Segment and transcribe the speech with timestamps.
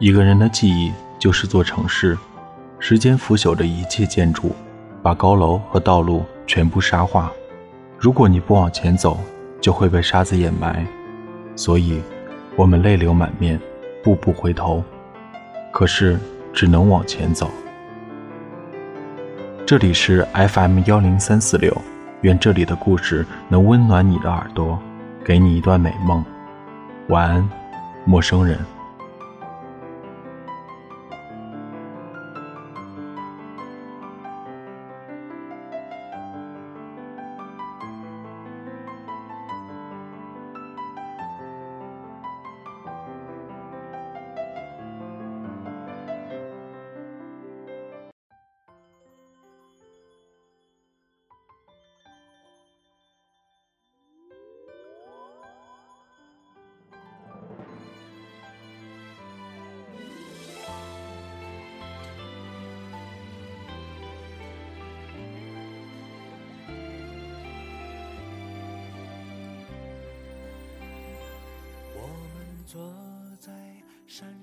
[0.00, 2.16] 一个人的记忆就是座城市，
[2.78, 4.56] 时间腐朽着一切建筑，
[5.02, 7.30] 把高楼和道路全部沙化。
[7.98, 9.20] 如果你不往前走，
[9.60, 10.86] 就会被沙子掩埋。
[11.54, 12.00] 所以，
[12.56, 13.60] 我们泪流满面，
[14.02, 14.82] 步步回头，
[15.70, 16.18] 可是
[16.50, 17.50] 只能往前走。
[19.66, 21.76] 这里是 FM 幺零三四六，
[22.22, 24.78] 愿这里的故事能温暖你的耳朵，
[25.22, 26.24] 给你一段美梦。
[27.08, 27.50] 晚安，
[28.06, 28.58] 陌生人。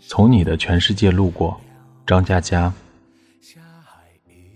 [0.08, 1.60] 从你的全世界路过，
[2.06, 2.72] 张嘉佳。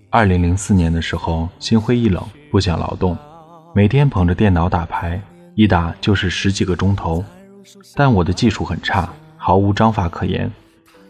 [0.09, 3.17] 二零零四年的时候，心灰意冷，不想劳动，
[3.73, 5.21] 每天捧着电脑打牌，
[5.55, 7.23] 一打就是十几个钟头。
[7.95, 10.51] 但我的技术很差，毫无章法可言，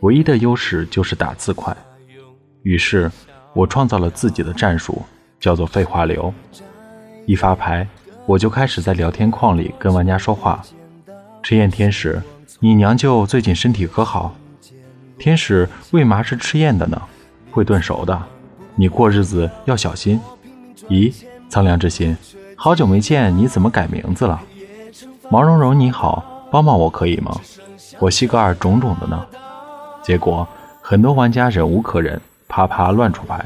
[0.02, 1.76] 唯一的优势就是打字快。
[2.64, 3.12] 于是，
[3.54, 5.02] 我创造了自己的战术，
[5.40, 6.34] 叫做废话流。
[7.26, 7.88] 一发牌，
[8.26, 10.62] 我就开始在聊天框里跟玩家说话。
[11.42, 12.22] 吃燕天使，
[12.64, 14.36] 你娘舅最近身体可好？
[15.18, 17.02] 天使为嘛是吃燕的呢？
[17.50, 18.22] 会炖熟的，
[18.76, 20.22] 你过日子要小心。
[20.88, 21.12] 咦，
[21.50, 22.16] 苍凉之心，
[22.56, 24.40] 好久没见，你怎么改名字了？
[25.32, 27.36] 毛茸茸你好，帮帮我可以吗？
[27.98, 29.26] 我西格尔肿肿的呢。
[30.04, 30.48] 结果
[30.84, 33.44] 很多玩家忍无可忍，啪啪乱出牌，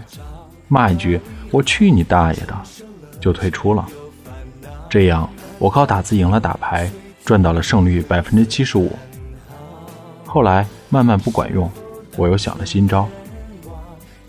[0.68, 1.22] 骂一句
[1.52, 2.54] 我去你大爷的，
[3.22, 3.88] 就退出了。
[4.90, 6.92] 这样我靠打字赢了打牌。
[7.26, 8.92] 赚到了胜率百分之七十五。
[10.26, 11.70] 后来慢慢不管用，
[12.16, 13.08] 我又想了新招。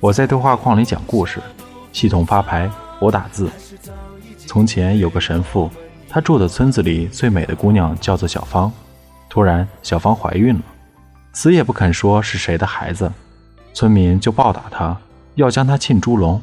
[0.01, 1.39] 我在对话框里讲故事，
[1.93, 3.51] 系统发牌，我打字。
[4.47, 5.71] 从前有个神父，
[6.09, 8.73] 他住的村子里最美的姑娘叫做小芳。
[9.29, 10.63] 突然，小芳怀孕了，
[11.33, 13.13] 死也不肯说是谁的孩子。
[13.75, 14.97] 村民就暴打她，
[15.35, 16.41] 要将她浸猪笼。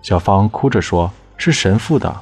[0.00, 2.14] 小芳哭着说：“是神父的。”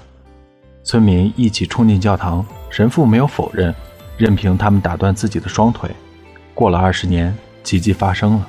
[0.82, 3.72] 村民一起冲进教堂，神父没有否认，
[4.16, 5.90] 任凭他们打断自己的双腿。
[6.54, 8.48] 过了二十年，奇迹发生了。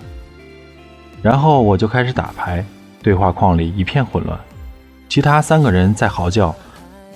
[1.22, 2.64] 然后我就开始打牌，
[3.02, 4.40] 对话框里一片混乱，
[5.10, 6.56] 其他三个人在嚎叫：“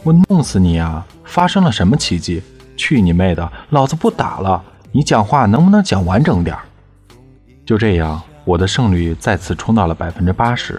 [0.04, 1.08] 我弄死你啊！
[1.24, 2.44] 发生了什么奇迹？
[2.76, 3.50] 去你妹的！
[3.70, 4.62] 老子不打了！
[4.92, 6.58] 你讲话能不能讲完整点？”
[7.66, 10.78] 就这样，我的胜率再次冲到了百分之八十。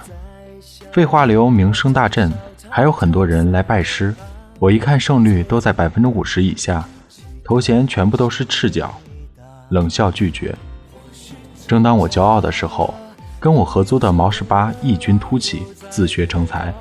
[0.93, 2.31] 废话流名声大振，
[2.69, 4.15] 还有很多人来拜师。
[4.61, 6.85] 我一看胜率都在百分之五十以下，
[7.45, 8.93] 头衔全部都是赤脚，
[9.69, 10.53] 冷笑拒绝。
[11.69, 12.93] 正当我骄傲的时候，
[13.39, 16.75] 跟我合租的毛十八异军突起，自学成才。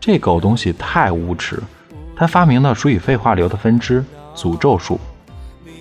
[0.00, 1.62] 这狗东西太无耻，
[2.16, 4.04] 他发明了属于废话流的分支——
[4.34, 4.98] 诅咒术。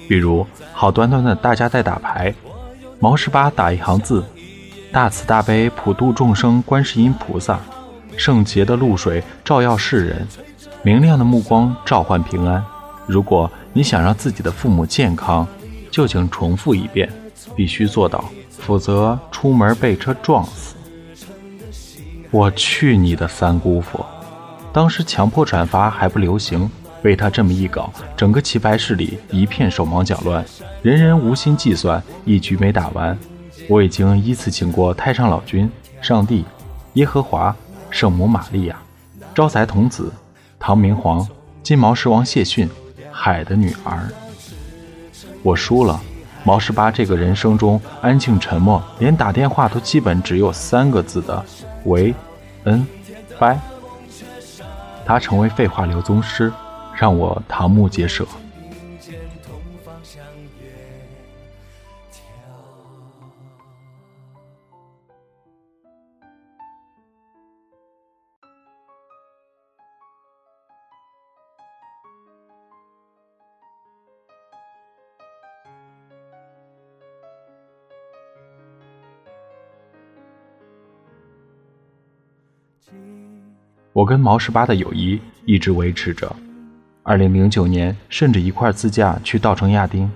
[0.07, 2.31] 比如，好端端的大家在打牌，
[2.99, 4.23] 毛十八打一行字
[4.93, 7.59] ：“大慈大悲普度众生，观世音菩萨，
[8.15, 10.27] 圣洁的露水照耀世人。”
[10.81, 12.63] 明亮的目光召唤平安。
[13.05, 15.45] 如果你想让自己的父母健康，
[15.91, 17.11] 就请重复一遍，
[17.55, 20.75] 必须做到，否则出门被车撞死。
[22.31, 24.05] 我去你的三姑父！
[24.71, 26.69] 当时强迫转发还不流行，
[27.01, 30.45] 被他这么一搞，整个棋牌室里一片手忙脚乱，
[30.81, 33.17] 人人无心计算，一局没打完。
[33.67, 35.69] 我已经依次请过太上老君、
[36.01, 36.45] 上帝、
[36.93, 37.53] 耶和华、
[37.89, 38.77] 圣母玛利亚、
[39.35, 40.09] 招财童子。
[40.59, 41.25] 唐明皇、
[41.63, 42.69] 金毛狮王谢逊、
[43.09, 44.09] 海的女儿，
[45.41, 45.99] 我输了。
[46.43, 51.43] 毛十八这个人生中安静沉默，连打电话都基本只有三个字的
[51.85, 52.13] “喂，
[52.63, 52.85] 嗯，
[53.39, 53.59] 拜”。
[55.05, 56.51] 他成为废话流宗师，
[56.95, 58.25] 让我瞠目结舌。
[83.93, 86.33] 我跟毛十八的友谊一直维持着。
[87.03, 90.09] 二零零九年，甚至一块自驾去稻城亚丁。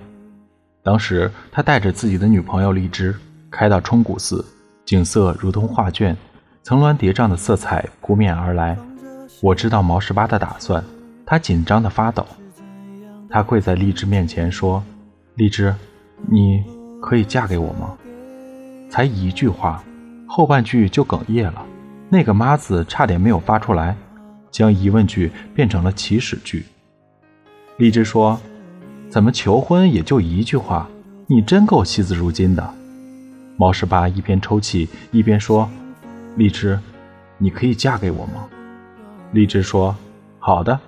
[0.82, 3.14] 当时他带着自己的女朋友荔枝，
[3.50, 4.44] 开到冲古寺，
[4.84, 6.16] 景色如同画卷，
[6.62, 8.76] 层峦叠嶂的色彩扑面而来。
[9.40, 10.84] 我知道毛十八的打算，
[11.26, 12.26] 他紧张的发抖。
[13.28, 14.82] 他跪在荔枝面前说
[15.34, 15.74] ：“荔枝，
[16.30, 16.62] 你
[17.02, 17.96] 可以嫁给我吗？”
[18.88, 19.82] 才一句话，
[20.28, 21.66] 后半句就哽咽了，
[22.14, 23.96] 那个“妈”字差点没有发出来，
[24.48, 26.64] 将疑问句变成了祈使句。
[27.76, 28.40] 荔枝说
[29.10, 30.88] ：“怎么求婚也就一句话？
[31.26, 32.72] 你真够惜字如金的。”
[33.58, 35.68] 毛十八一边抽泣一边说
[36.38, 36.78] ：“荔枝，
[37.36, 38.44] 你可以嫁给我吗？”
[39.34, 39.96] 荔枝说
[40.38, 40.78] ：“好的。”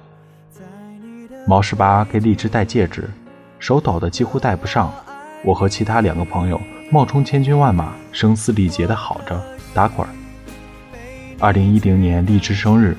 [1.45, 3.11] 毛十八给荔枝戴戒指，
[3.59, 4.93] 手抖得几乎戴不上。
[5.45, 6.61] 我和其他两个朋友
[6.93, 9.43] 冒充千军万马，声嘶力竭地吼着
[9.75, 10.07] 打滚。
[11.39, 12.97] 二零一零年荔枝生日，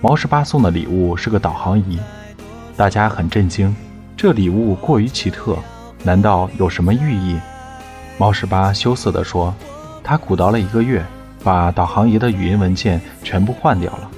[0.00, 1.96] 毛十八送的礼物是个导航仪。
[2.76, 3.74] 大家很震惊，
[4.16, 5.56] 这礼物过于奇特，
[6.02, 7.38] 难道有什么寓意？
[8.18, 9.54] 毛十八羞涩地说
[10.02, 11.04] ：“他苦捣了一个月，
[11.44, 14.10] 把导航仪的语音文件全部换掉了。”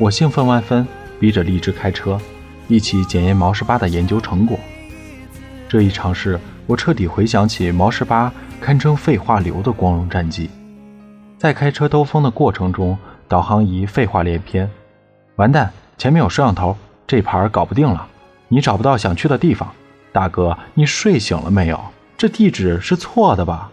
[0.00, 0.84] 我兴奋万分，
[1.20, 2.20] 逼着荔枝开车，
[2.66, 4.58] 一起检验毛十八的研究成果。
[5.68, 10.50] 这一尝试，我彻底回想起毛十八堪称废话流的光荣战绩。
[11.38, 12.96] 在开车兜风的过程中，
[13.32, 14.70] 导航仪废话连篇
[15.36, 16.76] ：“完蛋，前面有摄像头。”
[17.08, 18.06] 这盘搞不定了，
[18.48, 19.72] 你找不到想去的地方，
[20.12, 21.80] 大哥，你睡醒了没有？
[22.18, 23.70] 这地址是错的吧？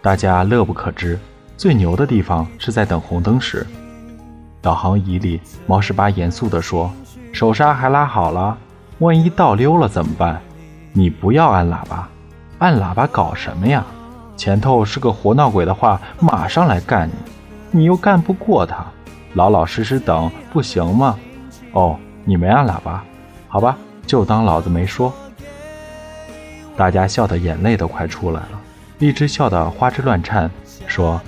[0.00, 1.18] 大家乐不可支。
[1.56, 3.66] 最牛的地方是在等红灯时，
[4.62, 6.92] 导航仪里，毛十八严肃地说
[7.34, 8.56] ：“手刹还拉好了，
[9.00, 10.40] 万一倒溜了怎么办？
[10.92, 12.08] 你不要按喇叭，
[12.60, 13.84] 按喇叭搞什么呀？
[14.36, 17.14] 前头是个活闹鬼的话，马上来干你，
[17.70, 18.84] 你又干不过他，
[19.34, 21.18] 老老实实等不行吗？
[21.72, 23.02] 哦。”你没按喇叭，
[23.48, 25.10] 好吧，就当老子没说。
[26.76, 28.60] 大家笑得眼泪都快出来了，
[28.98, 30.48] 荔枝笑得花枝乱颤，
[30.86, 31.18] 说：“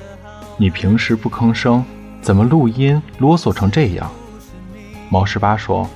[0.58, 1.82] 你平时不吭声，
[2.20, 4.08] 怎么录音啰嗦成这样？”
[5.08, 5.88] 毛十八说：“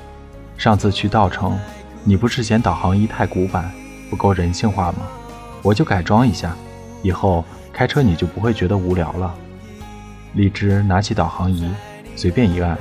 [0.57, 1.57] 上次去稻城，
[2.03, 3.71] 你不是嫌导航仪太古板，
[4.09, 5.01] 不够人性化吗？
[5.63, 6.57] 我就改装一下，
[7.03, 9.33] 以后开车你就不会觉得无聊了。”
[10.37, 11.67] 荔枝拿起导航仪，
[12.15, 12.77] 随便一按，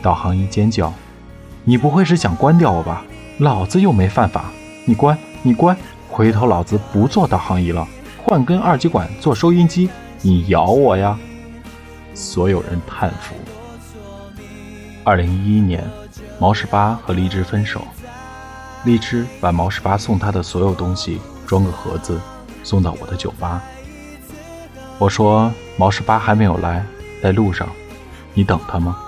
[0.00, 0.90] 导航仪尖叫。
[1.62, 3.04] 你不会是想关掉我吧？
[3.40, 4.46] 老子又没犯法，
[4.86, 5.76] 你关你关，
[6.08, 7.86] 回头老子不做导航仪了，
[8.24, 9.90] 换根二极管做收音机，
[10.22, 11.18] 你咬我呀！
[12.14, 13.34] 所有人叹服。
[15.04, 15.84] 二零一一年，
[16.40, 17.82] 毛十八和荔枝分手，
[18.86, 22.18] 荔枝把毛十八送他的所有东西装个盒子，
[22.64, 23.62] 送到我的酒吧。
[24.98, 26.84] 我说毛十八还没有来，
[27.22, 27.68] 在路上，
[28.34, 28.98] 你等他吗？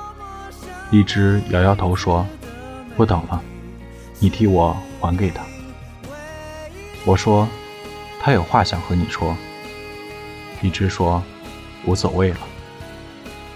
[0.90, 2.26] 荔枝摇摇头说。
[2.96, 3.40] 不等了，
[4.18, 5.42] 你替我还给他。
[7.06, 7.48] 我说，
[8.20, 9.34] 他有话想和你说。
[10.60, 11.22] 荔枝说，
[11.86, 12.38] 无所谓了。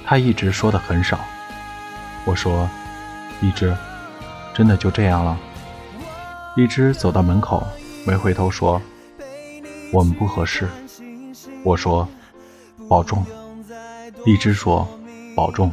[0.02, 1.20] 他一直说的很少。
[2.24, 2.66] 我说，
[3.42, 3.76] 荔枝，
[4.54, 5.36] 真的就这样了？
[6.56, 7.66] 荔枝走到门口，
[8.06, 8.80] 没回头说，
[9.92, 10.66] 我们不合适。
[11.62, 12.08] 我说，
[12.88, 13.24] 保重。
[14.24, 14.86] 荔枝说，
[15.34, 15.70] 保重。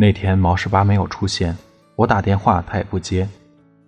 [0.00, 1.54] 那天毛十八没有出现，
[1.94, 3.28] 我打电话他也不接，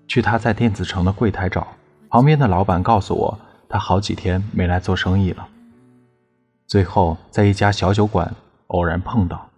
[0.06, 1.66] 去他在电子城的柜台找，
[2.10, 5.48] 旁边的老板告诉我，他好几天没来做生意了。
[6.66, 8.30] 最后在一家小酒馆
[8.66, 9.48] 偶然碰到，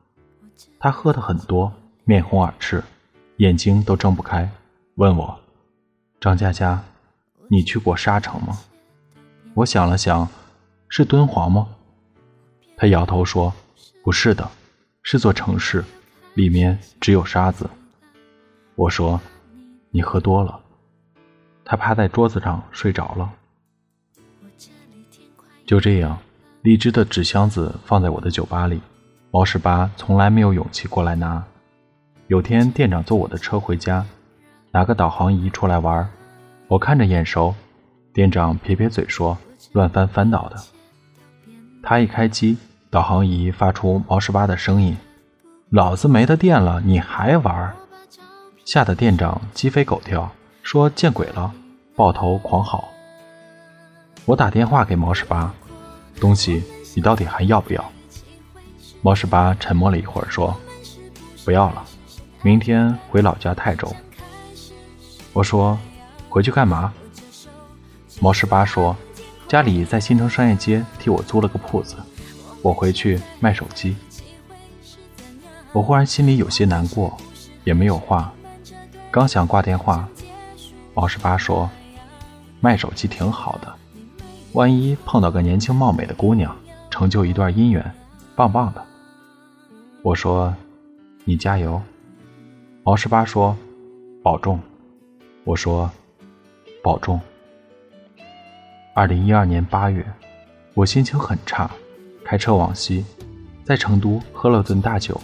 [0.78, 1.72] 他喝的很多，
[2.04, 2.84] 面红耳赤，
[3.38, 4.48] 眼睛都睁不开，
[4.94, 5.36] 问我
[6.22, 6.80] ：“张佳佳，
[7.48, 8.56] 你去过沙城吗？”
[9.54, 10.28] 我想了想，
[10.88, 11.66] 是敦煌吗？
[12.76, 13.52] 他摇头说
[14.04, 14.48] ：“不是的，
[15.02, 15.84] 是座城市。”
[16.34, 17.68] 里面只有沙子。
[18.74, 19.20] 我说
[19.90, 20.60] ：“你喝多了。”
[21.64, 23.32] 他趴在桌子上睡着了。
[25.64, 26.18] 就这样，
[26.62, 28.80] 荔枝的纸箱子放在我的酒吧里。
[29.30, 31.42] 毛十八从来没有勇气过来拿。
[32.26, 34.04] 有天店长坐我的车回家，
[34.70, 36.08] 拿个导航仪出来玩，
[36.68, 37.54] 我看着眼熟。
[38.12, 39.36] 店长撇撇嘴说
[39.72, 40.56] ：“乱翻翻倒的。”
[41.82, 42.56] 他一开机，
[42.90, 44.96] 导航仪发出毛十八的声音
[45.74, 47.74] ：“老子没得电了，你还玩？”
[48.64, 50.30] 吓得店长鸡飞狗跳，
[50.62, 51.52] 说：“见鬼了！”
[51.96, 52.88] 抱头狂嚎。
[54.24, 55.52] 我打电话给毛十八
[56.20, 56.62] ：“东西
[56.94, 57.84] 你到底还要不要？”
[59.02, 60.56] 毛十八沉默了一会儿，说
[61.44, 61.84] ：“不要了，
[62.42, 63.92] 明天回老家泰州。”
[65.34, 65.76] 我说
[66.30, 66.94] ：“回去干嘛？”
[68.22, 68.96] 毛十八说
[69.48, 71.96] ：“家里在新城商业街替我租了个铺子。”
[72.62, 73.96] 我回去卖手机，
[75.74, 77.16] 我忽然心里有些难过，
[77.64, 78.32] 也没有话，
[79.10, 80.08] 刚想挂电话，
[80.94, 81.68] 毛十八说
[82.62, 83.74] ：“卖手机挺好的，
[84.52, 86.56] 万一碰到个年轻貌美的姑娘，
[86.90, 87.84] 成就一段姻缘，
[88.36, 88.80] 棒棒的。”
[90.02, 90.54] 我说
[91.26, 91.82] ：“你加油。”
[92.84, 93.56] 毛十八说
[94.22, 94.60] ：“保重。”
[95.42, 95.90] 我说
[96.84, 97.20] ：“保重。”
[98.94, 100.06] 二零一二年八月，
[100.74, 101.68] 我心情很差。
[102.24, 103.04] 开车往西，
[103.64, 105.20] 在成都喝了顿大酒。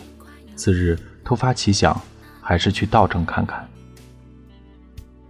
[0.61, 1.99] 次日突发奇想，
[2.43, 3.67] 还是去稻城看看。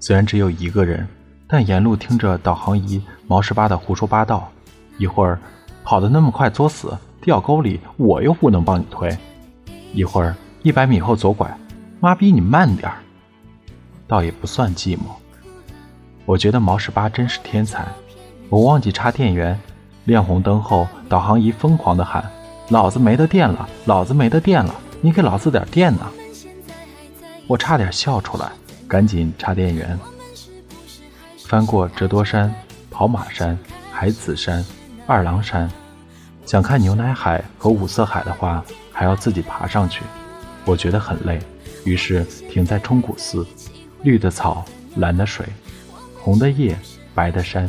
[0.00, 1.06] 虽然只有一个人，
[1.46, 4.50] 但沿路听着导航仪毛十八的胡说八道。
[4.98, 5.38] 一会儿
[5.84, 9.16] 跑得那么快作死，掉沟里，我又不能帮你推。
[9.92, 10.34] 一会儿
[10.64, 11.56] 一百米后左拐，
[12.00, 12.98] 妈逼你慢点儿。
[14.08, 15.02] 倒也不算寂寞。
[16.24, 17.86] 我觉得毛十八真是天才。
[18.48, 19.56] 我忘记插电源。
[20.06, 22.28] 亮红灯后，导航仪疯狂地喊
[22.70, 23.68] ：“老子没得电了！
[23.84, 24.74] 老子没得电了！
[25.00, 26.10] 你给老子点电呐！”
[27.48, 28.52] 我差点笑出来，
[28.86, 29.98] 赶紧插电源。
[31.46, 32.54] 翻过折多山、
[32.90, 33.58] 跑马山、
[33.90, 34.64] 海子山、
[35.06, 35.68] 二郎山，
[36.46, 40.02] 想看牛奶海和五色海的话，还要自己爬上去，
[40.64, 41.40] 我觉得很累，
[41.84, 43.46] 于是停在冲古寺。
[44.02, 44.64] 绿的草，
[44.96, 45.44] 蓝的水，
[46.14, 46.78] 红的叶，
[47.14, 47.68] 白的山。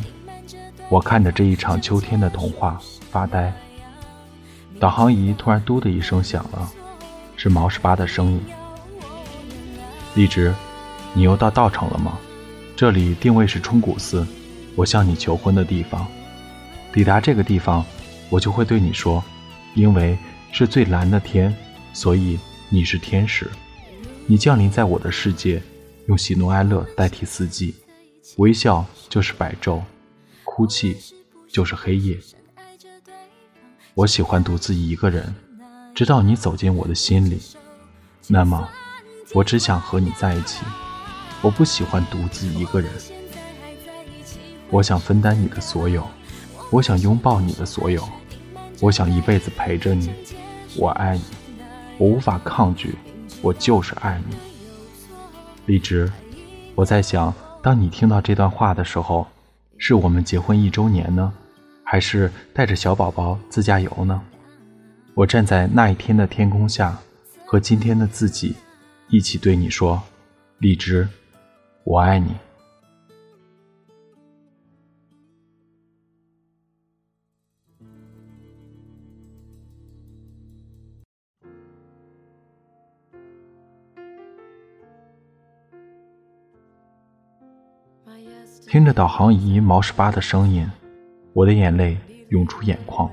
[0.90, 3.52] 我看着这一场秋天的童话发呆。
[4.80, 6.72] 导航仪突然“嘟”的一声响了，
[7.44, 8.40] 是毛十八的声音。
[10.14, 10.54] 荔枝，
[11.16, 12.20] 你又到稻城了吗？
[12.76, 14.28] 这里定位是冲古寺，
[14.76, 16.08] 我向你求婚的地方。
[16.94, 17.84] 抵达这个地方，
[18.30, 19.24] 我就会对你说：
[19.74, 20.16] 因为
[20.52, 21.52] 是最蓝的天，
[21.94, 22.38] 所以
[22.70, 23.50] 你是天使。
[24.28, 25.60] 你降临在我的世界，
[26.06, 27.74] 用喜怒哀乐代替四季，
[28.38, 29.82] 微笑就是白昼。
[30.44, 30.96] 哭泣
[31.52, 32.20] 就是黑夜。
[33.96, 35.34] 我喜欢独自一个人，
[36.02, 37.40] 直到你走进我的心里。
[38.28, 38.68] 那么，
[39.36, 40.66] 我只想和你在一起。
[41.44, 42.90] 我不喜欢独自一个人。
[44.72, 46.04] 我想分担你的所有，
[46.72, 48.04] 我想拥抱你的所有，
[48.80, 50.12] 我想一辈子陪着你。
[50.76, 51.24] 我爱你，
[52.00, 52.96] 我无法抗拒，
[53.44, 54.36] 我就是爱你。
[55.68, 56.12] 荔枝，
[56.74, 57.32] 我在想，
[57.62, 59.28] 当你听到这段话的时候。
[59.78, 61.32] 是我们结婚一周年呢，
[61.84, 64.20] 还是带着小宝宝自驾游呢？
[65.14, 66.98] 我站在那一天的天空下，
[67.46, 68.56] 和今天的自己
[69.10, 70.02] 一起对你说
[70.58, 71.08] ：“荔枝，
[71.84, 72.34] 我爱你。”
[88.68, 90.66] 听着导航仪毛十八的声音，
[91.34, 91.98] 我的眼泪
[92.30, 93.12] 涌出眼眶。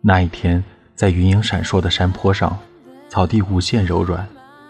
[0.00, 0.64] 那一天，
[1.02, 2.56] 在云影闪烁的山坡上，
[3.08, 4.24] 草地无限柔软，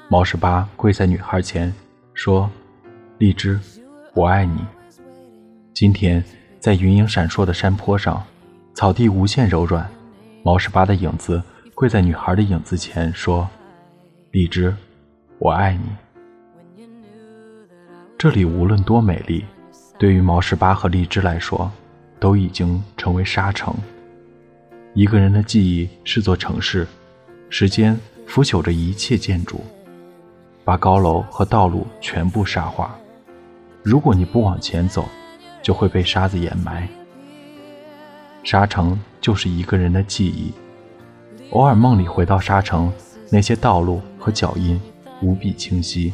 [0.08, 1.70] 毛十八跪在女孩前
[2.14, 2.50] 说
[3.20, 3.60] ：“荔枝，
[4.14, 4.64] 我爱你。”
[5.74, 6.24] 今天，
[6.58, 8.24] 在云影闪烁的山坡上，
[8.72, 9.86] 草地无限柔软，
[10.42, 11.42] 毛十八的影子
[11.74, 13.46] 跪在女孩的影子前说
[14.32, 14.74] ：“荔枝，
[15.38, 16.82] 我爱你。”
[18.16, 19.44] 这里无论多美丽。
[19.98, 21.70] 对于毛十八和荔枝来说，
[22.18, 23.74] 都已经成为沙城。
[24.94, 26.86] 一个人的记忆是座城市，
[27.48, 29.64] 时间腐朽着一切建筑，
[30.64, 32.94] 把高楼和道路全部沙化。
[33.82, 35.06] 如果你不往前走，
[35.62, 36.86] 就会被沙子掩埋。
[38.44, 40.52] 沙城就是一个人的记忆，
[41.52, 42.92] 偶尔梦里回到沙城，
[43.30, 44.78] 那些道路和脚印
[45.22, 46.12] 无比清晰，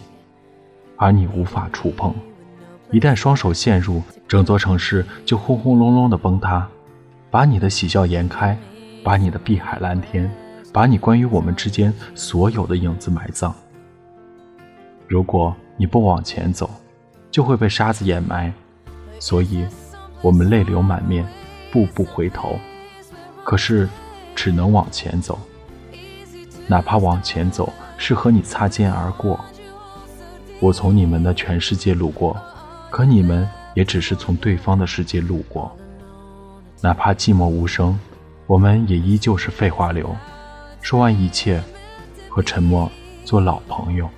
[0.94, 2.14] 而你无法触碰。
[2.92, 6.68] 一旦双手陷入，整座城市就轰轰隆隆的崩塌，
[7.30, 8.58] 把你的喜笑颜开，
[9.04, 10.30] 把你的碧海蓝天，
[10.73, 13.54] 把你关于我们之间所有的影子埋葬。
[15.06, 16.70] 如果你不往前走，
[17.30, 18.52] 就会被沙子掩埋，
[19.18, 19.66] 所以，
[20.23, 21.26] 我们泪流满面，
[21.70, 22.58] 步步回头。
[23.44, 23.88] 可是，
[24.35, 25.38] 只能往前走，
[26.66, 29.38] 哪怕往前走是和你擦肩而过。
[30.61, 32.37] 我从你们的全世界路过。
[32.90, 35.70] 可你们也只是从对方的世界路过，
[36.80, 37.99] 哪怕寂寞无声，
[38.47, 40.14] 我们也依旧是废话流，
[40.80, 41.61] 说完一切，
[42.28, 42.90] 和沉默
[43.25, 44.08] 做老朋友。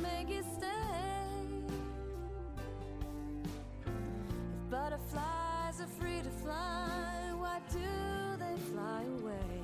[0.00, 0.66] Make it stay.
[3.86, 7.78] If butterflies are free to fly, why do
[8.38, 9.60] they fly away?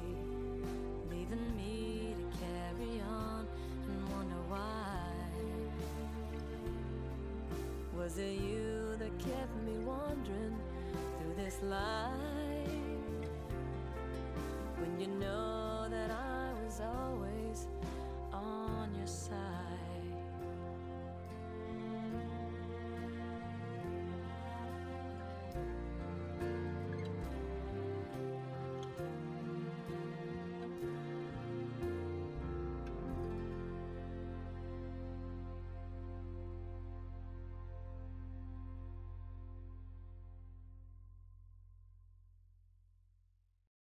[1.10, 3.46] Leaving me to carry on
[3.84, 5.12] and wonder why.
[7.96, 10.56] Was it you that kept me wandering
[11.18, 12.10] through this life?
[14.78, 17.66] When you know that I was always
[18.32, 19.55] on your side.